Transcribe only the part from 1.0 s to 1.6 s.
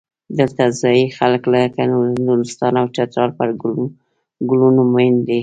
خلک